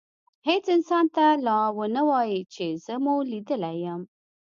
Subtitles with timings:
[0.47, 4.01] هیڅ انسان ته لا ونه وایئ چي زه مو لیدلی یم.